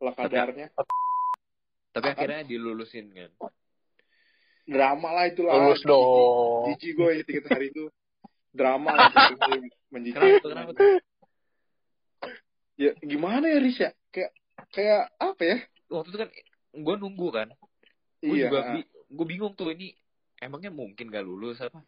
[0.00, 0.68] lah kadarnya
[1.94, 3.30] Tapi akhirnya dilulusin kan.
[4.64, 7.84] drama lah itulah lulus dong jijik gue ya tiga hari itu
[8.50, 9.46] drama lah itu Kenapa
[9.92, 10.50] menjijik tuh?
[10.50, 10.84] Kenapa tuh?
[12.74, 14.30] ya gimana ya Riz ya kayak
[14.74, 15.56] kayak apa ya
[15.92, 16.30] Waktu itu kan
[16.74, 17.48] gue nunggu kan.
[18.24, 19.92] Gue iya juga bi- gue bingung tuh ini
[20.40, 21.84] emangnya mungkin gak lulus apa?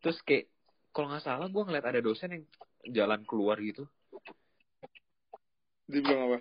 [0.00, 0.48] Terus kayak
[0.94, 2.44] kalau nggak salah gue ngeliat ada dosen yang
[2.88, 3.84] jalan keluar gitu.
[5.90, 6.38] dia bilang apa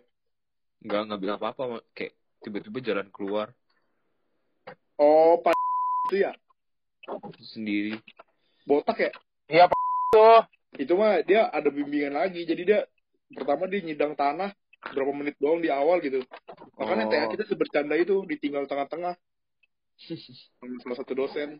[0.83, 3.51] Nggak nggak bilang apa-apa kayak tiba-tiba jalan keluar.
[4.99, 5.55] Oh pak
[6.07, 6.31] itu ya?
[7.41, 7.99] Sendiri.
[8.67, 9.11] botak ya?
[9.49, 9.79] Iya pak
[10.13, 10.41] tuh.
[10.77, 12.45] Itu mah dia ada bimbingan lagi.
[12.45, 12.79] Jadi dia
[13.33, 14.53] pertama dia nyidang tanah
[14.93, 16.23] berapa menit doang di awal gitu.
[16.79, 17.31] Makanya Oh.
[17.33, 19.17] Kita sebercanda itu ditinggal tengah-tengah.
[19.99, 21.59] Sama salah satu dosen.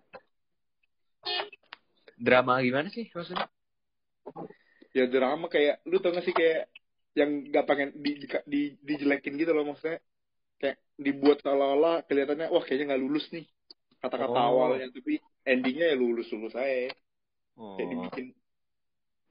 [2.16, 3.48] Drama gimana sih maksudnya?
[4.94, 6.66] ya drama kayak lu tau gak sih kayak
[7.20, 10.00] yang gak pengen di, di, di- dijelekin gitu loh maksudnya
[10.56, 13.44] kayak dibuat seolah-olah kelihatannya wah kayaknya nggak lulus nih
[14.00, 14.48] kata-kata Oh.
[14.50, 16.96] awalnya tapi endingnya ya lulus lulus saya
[17.56, 17.76] Oh.
[17.76, 18.26] kayak dibikin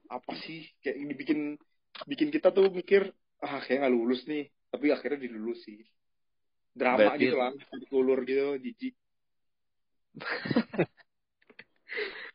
[0.05, 1.39] apa sih kayak dibikin
[2.05, 5.81] bikin kita tuh mikir ah kayak nggak lulus nih tapi akhirnya dilulus sih
[6.73, 7.51] drama Berarti- gitu lah
[7.89, 8.93] ulur gitu jijik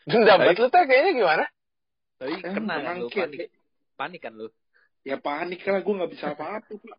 [0.04, 1.44] Dendam banget lu teh kayaknya gimana?
[2.20, 3.48] Tapi Eh, kena kan lu panik.
[3.96, 4.46] Panik kan lu.
[5.04, 6.98] Ya panik lah gue nggak bisa apa-apa Pak.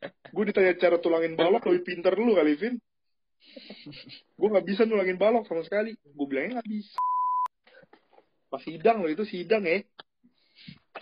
[0.34, 2.74] gue ditanya cara tulangin balok lebih pinter dulu kali Vin.
[4.38, 5.98] Gue nggak bisa nulangin balok sama sekali.
[6.00, 6.98] Gue bilangnya nggak bisa.
[8.50, 9.82] Pas sidang loh itu sidang ya.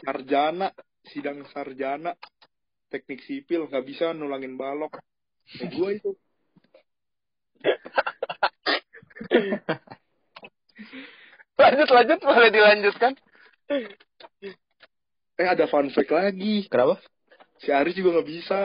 [0.02, 0.72] Sarjana
[1.06, 2.16] sidang sarjana.
[2.88, 4.96] Teknik sipil nggak bisa nulangin balok.
[5.60, 6.10] Ya gue itu.
[11.58, 13.18] Lanjut lanjut boleh dilanjutkan.
[15.38, 16.98] eh ada fun fact lagi Kenapa?
[17.62, 18.58] si Aris juga nggak bisa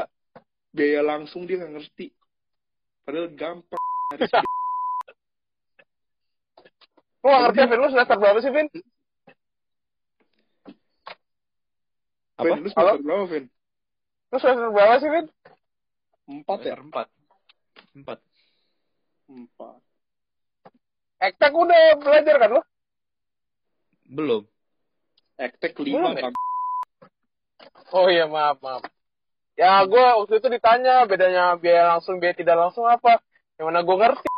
[0.74, 2.10] biaya langsung dia nggak ngerti
[3.06, 3.84] padahal gampang
[4.18, 4.34] Aris
[7.24, 8.68] Lu gak ngerti Vin, lu semester berapa sih Vin?
[12.36, 12.44] Apa?
[12.52, 13.46] Vin, lu semester berapa Vin
[14.28, 15.26] Lu semester berapa sih Vin?
[16.24, 17.08] empat ya Empat.
[17.96, 18.20] Empat.
[19.32, 19.80] empat
[21.24, 22.62] Ektek udah belajar kan lu?
[24.12, 24.44] Belum.
[25.40, 26.24] ektek lima Belum ya?
[26.28, 26.36] Bang.
[27.94, 28.82] Oh iya maaf maaf.
[29.54, 33.22] Ya gue waktu itu ditanya bedanya biaya langsung biaya tidak langsung apa?
[33.62, 34.30] Yang mana gue ngerti.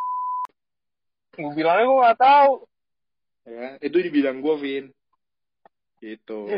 [1.40, 2.54] Gue bilangnya gue gak tahu.
[3.46, 4.86] ya itu di bidang gue Vin
[6.02, 6.50] gitu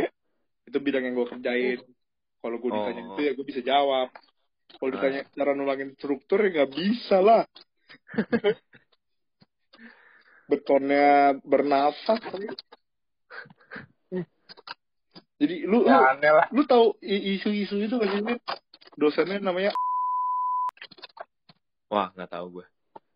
[0.63, 1.79] itu bidang yang gue kerjain
[2.39, 3.07] kalau gue ditanya Oh.
[3.11, 4.07] itu ya gue bisa jawab
[4.79, 7.43] kalau ditanya cara nulangin struktur ya nggak bisa lah
[10.47, 12.23] betonnya bernafas
[15.37, 16.47] jadi lu lu Ya aneh lah.
[16.49, 18.21] lu tahu isu-isu itu kan sih
[18.93, 19.71] dosennya namanya
[21.87, 22.65] Wah, nggak tahu gue.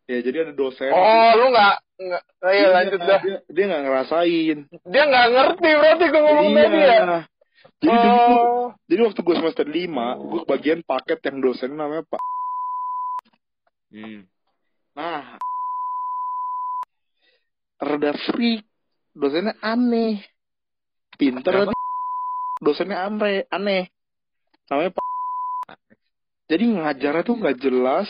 [0.05, 3.19] ya jadi ada dosen Oh lu gak, nggak oh, iya Dia- lanjut dah.
[3.19, 6.87] dia, dia nggak ngerasain Dia gak ngerti berarti gue ngomong tadi ya.
[6.87, 7.19] iya
[7.77, 12.05] jadi dulu tuh- Oh, Jadi waktu gue semester 5, gue bagian paket yang dosen namanya
[12.05, 12.21] Pak.
[13.89, 14.21] Hmm.
[14.91, 15.35] Nah,
[17.77, 18.61] rada freak.
[19.11, 20.21] Dosennya aneh.
[21.15, 21.51] Pinter.
[21.65, 21.73] Kenapa?
[22.61, 23.49] Dosennya aneh.
[23.49, 23.89] aneh.
[24.69, 25.05] Namanya Pak.
[26.45, 28.07] Jadi ngajarnya tuh nggak jelas.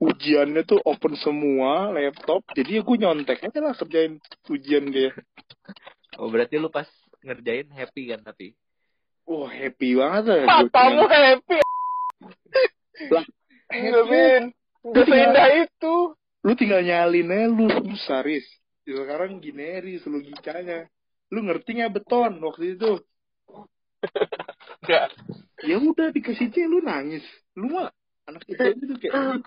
[0.00, 2.40] Ujiannya tuh open semua, laptop.
[2.56, 4.16] Jadi ya gue nyontek aja lah kerjain
[4.48, 5.12] ujian dia.
[6.16, 6.88] Oh, berarti lu pas
[7.20, 8.56] ngerjain happy kan tapi.
[9.28, 10.44] Wah happy banget ya.
[10.72, 11.58] Kamu happy.
[13.12, 13.24] Lah,
[13.70, 14.42] Enggak, Vin.
[14.80, 15.94] Gak seindah itu.
[16.40, 17.68] lu tinggal nyalin aja lu
[18.88, 20.88] Ya, sekarang gini Riz logikanya
[21.30, 22.98] lu ngerti nggak beton waktu itu
[24.80, 25.04] Enggak.
[25.60, 27.92] ya udah dikasih C lu nangis lu mah
[28.24, 29.44] anak itu gitu kayak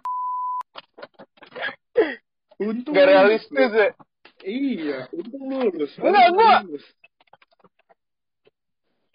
[2.61, 3.89] untung Gak realistis ya.
[4.45, 6.61] iya untung lulus Enggak, gua-.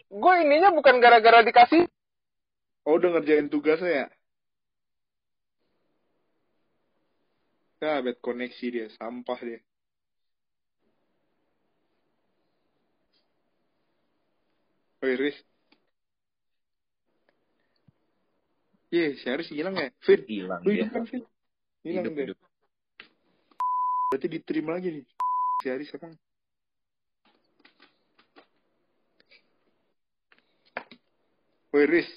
[0.09, 1.85] Gue ininya bukan gara-gara dikasih.
[2.83, 4.07] oh udah ngerjain tugasnya ya
[7.79, 9.61] ya bad koneksi dia sampah dia
[14.99, 15.39] Oi, Riz.
[18.91, 19.95] Iya, si Aris hilang ya?
[20.03, 21.23] Vin, Hilang lu hidup kan, Vin?
[21.87, 22.25] Hilang deh.
[22.27, 22.39] hidup.
[24.11, 25.05] Berarti diterima lagi nih.
[25.63, 26.19] Si Aris emang.
[31.71, 32.11] Woi, Riz.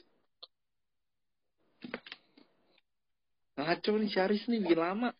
[3.61, 5.13] Ngaco nih si Aris nih, bikin lama.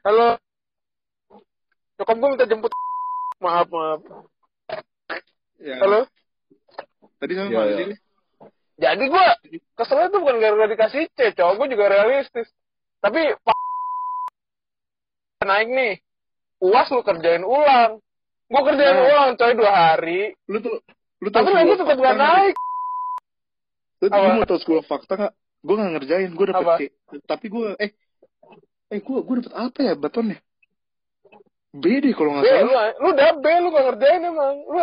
[0.00, 0.40] Halo.
[2.00, 2.72] Nyokap gue minta jemput.
[3.44, 4.00] Maaf, maaf.
[5.60, 5.76] Ya.
[5.76, 6.08] Halo.
[7.20, 7.76] Tadi sama Ya, mana ya.
[7.76, 7.98] sih?
[8.80, 9.24] Jadi gue
[9.76, 12.48] keselnya tuh bukan gara-gara dikasih C, cowok gue juga realistis.
[13.04, 13.20] Tapi
[15.44, 15.92] naik nih,
[16.64, 18.00] uas lu kerjain ulang.
[18.48, 19.04] Gue kerjain Nah.
[19.04, 20.80] ulang coy dua hari, Lu tuh,
[21.20, 22.54] lu tau tapi lagi tetap gak naik.
[24.00, 24.32] Lu, lu Apa?
[24.32, 25.32] mau tau sebuah fakta gak?
[25.60, 26.74] Gue gak ngerjain, gue dapet Apa?
[26.80, 26.82] C.
[27.28, 27.90] Tapi gue, eh,
[28.90, 30.40] eh gue gue dapet apa ya betonnya?
[31.70, 32.88] B deh kalau nggak lu, salah.
[32.98, 34.56] lu udah B, lu gak ngerjain emang.
[34.64, 34.80] Lu,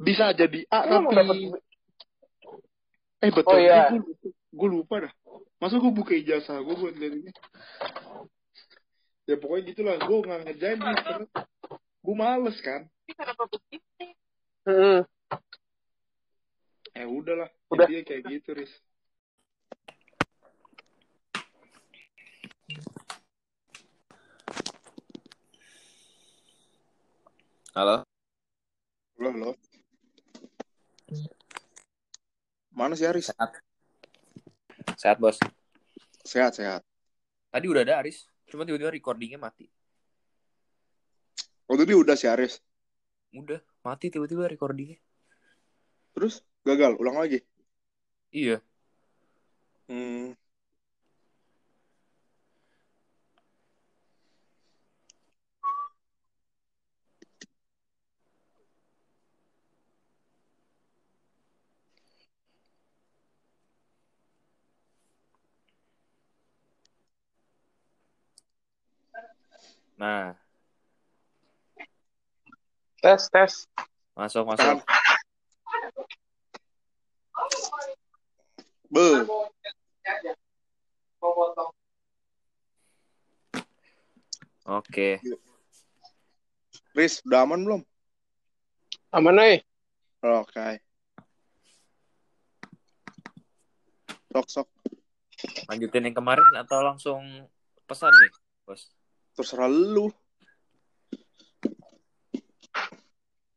[0.00, 1.60] Bisa jadi A lu tapi dapet
[3.20, 3.52] eh betul.
[3.52, 3.92] Oh, iya.
[4.50, 5.12] Gue, lupa dah.
[5.60, 7.30] Masa gue buka ijazah gue buat lihat ini?
[9.28, 9.96] Ya pokoknya gitulah.
[10.00, 11.26] Gue nggak ngerjain nih karena
[12.00, 12.88] gue males kan.
[14.64, 15.04] Hmm.
[16.96, 17.86] Eh udahlah, Udah.
[17.86, 18.72] intinya kayak gitu, Riz.
[27.70, 28.09] Halo?
[29.20, 29.54] Loh, loh.
[32.72, 33.28] Mana sih Aris?
[33.28, 33.52] Sehat.
[34.96, 35.36] Sehat, Bos.
[36.24, 36.80] Sehat, sehat.
[37.52, 39.68] Tadi udah ada Aris, cuma tiba-tiba recordingnya mati.
[41.68, 42.64] Waktu itu udah sih Aris.
[43.36, 44.96] Udah, mati tiba-tiba recordingnya.
[46.16, 47.44] Terus gagal, ulang lagi.
[48.32, 48.64] Iya.
[49.84, 50.32] Hmm.
[70.00, 70.32] Nah,
[73.04, 73.68] Tes, tes.
[74.16, 74.80] masuk, masuk.
[78.88, 79.28] Be,
[84.64, 85.20] Oke.
[86.96, 87.82] Riz, udah aman belum?
[89.12, 89.60] Aman, nih.
[90.24, 90.80] Oke.
[94.32, 94.68] Sok, sok.
[95.68, 97.20] Lanjutin yang kemarin atau langsung
[97.84, 98.32] pesan nih,
[98.64, 98.99] Bos?
[99.36, 100.10] Terserah lu.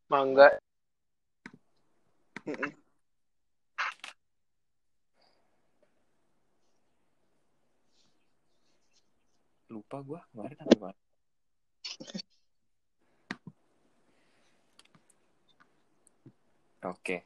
[0.08, 0.54] Mangga.
[9.74, 11.02] Lupa gua kemarin apa kemarin.
[16.84, 17.24] Oke.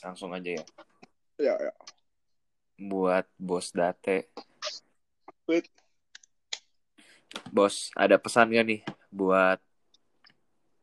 [0.00, 0.64] Langsung aja ya.
[1.38, 1.72] Ya, ya.
[2.80, 4.32] Buat Bos Date.
[5.44, 5.68] Wait.
[7.50, 9.62] Bos, ada pesan gak nih buat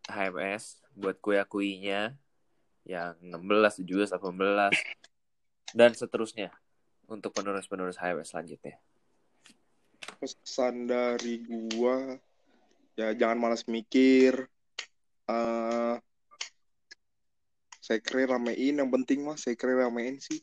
[0.07, 2.15] HMS, buat kue-kuinya
[2.87, 6.55] yang 16, 17, 18, dan seterusnya
[7.11, 8.79] untuk penerus-penerus HMS selanjutnya.
[10.23, 12.15] Pesan dari gua,
[12.95, 14.47] ya jangan malas mikir.
[15.27, 15.95] eh
[17.83, 20.39] sekre ramein, yang penting mah sekre ramein sih.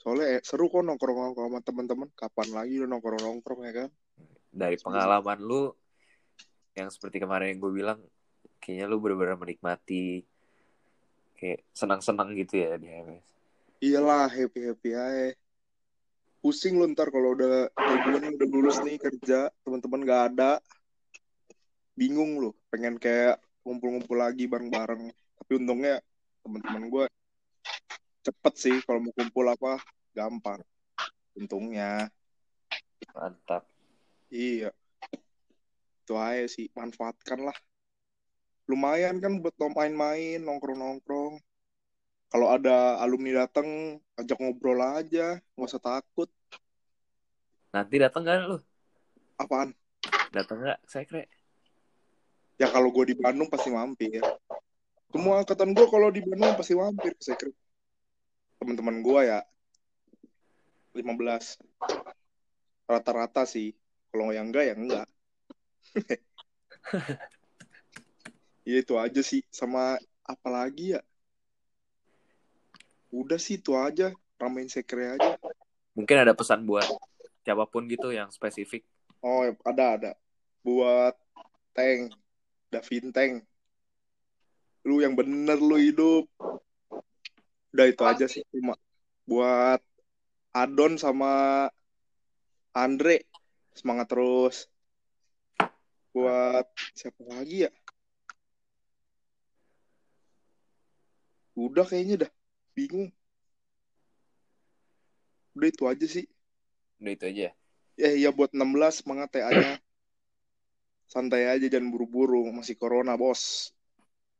[0.00, 2.08] Soalnya eh, seru kok nongkrong-nongkrong sama teman-teman.
[2.16, 3.90] Kapan lagi lu nongkrong-nongkrong ya kan?
[4.48, 5.70] Dari pengalaman lu,
[6.74, 7.98] yang seperti kemarin yang gue bilang,
[8.58, 10.24] kayaknya lu benar-benar menikmati,
[11.38, 13.26] kayak senang-senang gitu ya di HMS.
[13.78, 15.30] Iyalah, happy-happy aja.
[16.38, 20.52] Pusing lu ntar kalau udah gue nih udah lulus nih kerja, teman-teman gak ada.
[21.98, 25.10] Bingung lu, pengen kayak ngumpul-ngumpul lagi bareng-bareng.
[25.14, 25.98] Tapi untungnya
[26.46, 27.04] teman-teman gue
[28.22, 29.82] cepet sih kalau mau kumpul apa
[30.14, 30.62] gampang.
[31.38, 32.10] Untungnya.
[33.14, 33.66] Mantap.
[34.28, 34.70] Iya.
[36.04, 37.56] Itu aja sih, manfaatkan lah.
[38.68, 41.40] Lumayan kan buat main-main, nongkrong-nongkrong.
[42.28, 46.28] Kalau ada alumni datang, ajak ngobrol aja, nggak usah takut.
[47.72, 48.60] Nanti datang gak lu?
[49.40, 49.72] Apaan?
[50.32, 51.28] Datang gak, sekre?
[52.58, 54.20] Ya kalau gue di Bandung pasti mampir.
[55.08, 57.54] Semua angkatan gue kalau di Bandung pasti mampir ke Sekret.
[58.60, 59.40] Teman-teman gue ya
[60.92, 61.06] 15.
[62.90, 63.72] Rata-rata sih.
[64.08, 65.06] Kalau yang enggak ya enggak.
[68.68, 69.40] Ya itu aja sih.
[69.48, 71.00] Sama apa lagi ya?
[73.08, 74.12] Udah sih itu aja.
[74.38, 75.34] Ramein sekre aja.
[75.96, 76.86] Mungkin ada pesan buat
[77.42, 78.86] siapa pun gitu yang spesifik.
[79.24, 80.12] Oh ada ada.
[80.62, 81.16] Buat
[81.74, 82.14] Tank.
[82.68, 83.42] Davin Tank.
[84.84, 86.28] Lu yang bener lu hidup.
[87.72, 88.76] Udah itu aja sih cuma
[89.28, 89.80] buat
[90.56, 91.68] Adon sama
[92.72, 93.28] Andre
[93.78, 94.66] semangat terus.
[96.10, 96.66] Buat
[96.98, 97.70] siapa lagi ya?
[101.54, 102.30] Udah kayaknya dah
[102.74, 103.10] bingung.
[105.58, 106.26] Udah itu aja sih.
[107.02, 107.50] Udah itu aja.
[107.98, 109.82] Ya iya buat 16 semangat TA-nya.
[111.10, 113.74] Santai aja jangan buru-buru masih corona, Bos.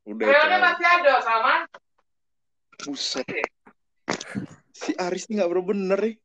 [0.07, 0.63] Udah aja.
[0.63, 1.55] masih ada, sama.
[2.87, 3.27] Buset.
[4.71, 6.17] Si Aris ini gak bener nih.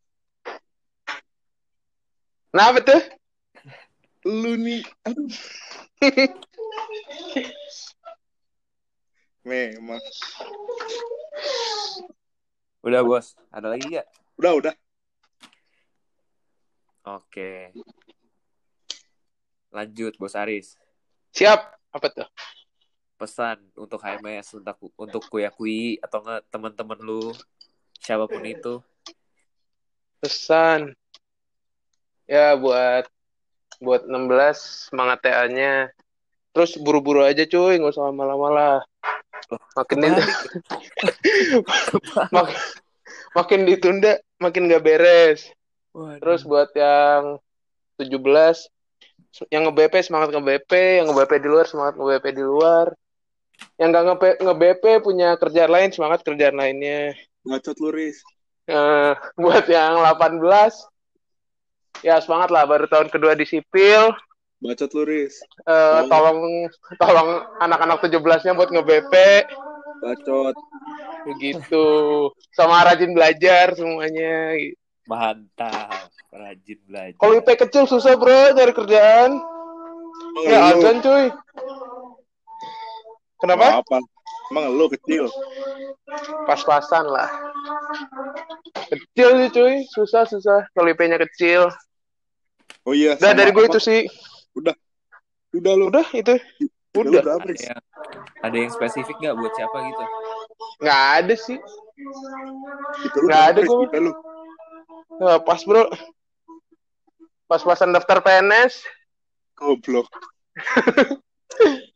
[2.54, 3.02] Kenapa tuh?
[4.30, 5.26] Lu nih, aduh.
[9.42, 9.98] Memang.
[12.86, 14.06] Udah bos, ada lagi gak?
[14.38, 14.76] Udah, udah.
[17.10, 17.74] Oke.
[19.74, 20.78] Lanjut bos Aris.
[21.34, 21.58] Siap.
[21.90, 22.30] Apa tuh?
[23.18, 27.34] Pesan untuk HMS, untuk untuk kuyakui atau enggak teman-teman lu,
[27.98, 28.78] siapa pun itu.
[30.22, 30.94] Pesan.
[32.30, 33.08] Ya buat
[33.84, 35.92] buat 16 semangat TA-nya
[36.54, 38.78] terus buru-buru aja cuy nggak usah lama-lama lah
[39.76, 40.10] makin di,
[42.32, 42.58] mak-
[43.36, 45.50] makin ditunda makin nggak beres.
[45.94, 47.38] Terus buat yang
[48.00, 48.70] 17
[49.50, 52.88] yang nge-BP semangat nge-BP yang nge-BP di luar semangat nge-BP di luar.
[53.78, 57.14] Yang nggak nge- nge-BP punya kerjaan lain semangat kerjaan lainnya.
[57.44, 58.24] Bacot lu, Riz.
[58.70, 60.93] Eh, buat yang 18
[62.02, 64.10] ya semangat lah baru tahun kedua di sipil
[64.64, 65.44] Bacot lu, Riz.
[65.68, 67.30] Eh, tolong tolong
[67.60, 69.14] anak-anak 17-nya buat nge-BP
[70.00, 70.56] Bacot.
[71.28, 71.86] begitu
[72.56, 74.56] sama rajin belajar semuanya
[75.04, 76.08] Mantap.
[76.32, 77.20] Rajin belajar.
[77.20, 79.32] kalau IP kecil susah bro cari kerjaan
[80.34, 81.28] Emang ya azan cuy
[83.38, 83.98] kenapa Apa?
[84.54, 85.26] Emang lu kecil.
[86.46, 87.26] pas-pasan lah
[88.88, 91.74] kecil sih cuy susah susah kalau IP-nya kecil
[92.86, 93.16] Oh iya.
[93.18, 94.02] udah dari gue itu sih
[94.54, 95.90] Udah lu.
[95.90, 96.38] udah itu
[96.94, 97.24] Udah.
[97.26, 97.66] udah Riz?
[97.66, 97.82] yang,
[98.44, 100.04] ada yang spesifik nggak buat siapa gitu?
[100.84, 101.58] nggak ada sih
[103.02, 103.62] Itu lu Nggak ada.
[103.64, 104.12] Udah lu.
[105.18, 105.84] Nggak pas bro
[107.48, 108.86] pas-pasan daftar PNS
[109.54, 110.10] Goblok.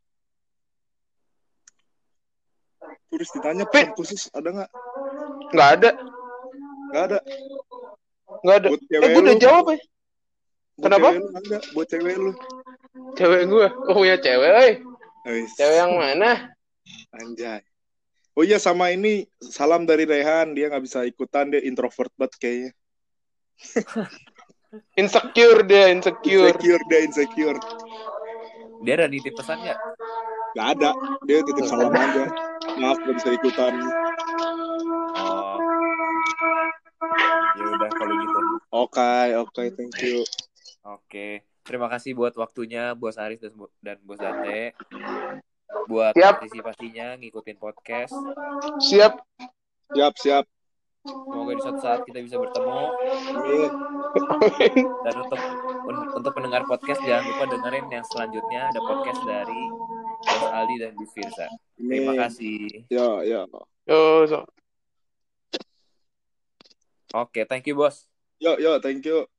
[3.18, 4.72] Terus ditanya pesan khusus ada nggak?
[5.50, 5.92] nggak ada
[6.88, 7.20] Nggak ada.
[8.46, 9.78] nggak ada Buat eh gue udah jawab ya
[10.78, 11.08] Buat Kenapa?
[11.10, 11.58] cewek lu ada.
[11.74, 12.32] Buat cewek lu.
[13.18, 14.72] cewek gue oh ya cewek oi.
[15.28, 15.50] Wis.
[15.58, 16.54] cewek yang mana
[17.12, 17.66] Anjay.
[18.32, 22.72] Oh iya sama ini salam dari Rehan dia nggak bisa ikutan dia introvert banget kayaknya.
[25.02, 27.60] insecure dia insecure Insecure dia insecure.
[28.86, 29.80] Dia ada nitip pesan nggak?
[30.58, 30.90] Gak ada
[31.30, 32.26] dia titip salam aja.
[32.82, 33.74] Maaf gak bisa ikutan.
[35.14, 35.58] Oh.
[37.58, 38.40] Ya udah kalau gitu.
[38.74, 40.26] Oke oke thank you.
[40.82, 41.46] Oke.
[41.62, 43.54] Terima kasih buat waktunya Bos Aris dan,
[43.84, 44.72] dan Bos Dante.
[45.86, 46.40] Buat Siap.
[46.42, 48.16] partisipasinya ngikutin podcast.
[48.82, 49.20] siap
[49.94, 50.46] Siap siap.
[51.08, 52.84] Semoga di suatu saat kita bisa bertemu.
[55.08, 55.40] Dan untuk
[55.88, 59.62] un- untuk pendengar podcast jangan lupa dengerin yang selanjutnya ada podcast dari
[60.18, 61.46] Bos Aldi dan Bu Firza.
[61.78, 62.90] Terima kasih.
[62.90, 63.42] Ya ya.
[63.88, 64.40] Yo, so.
[67.14, 68.04] Oke, thank you bos.
[68.42, 69.30] Yo yo thank you.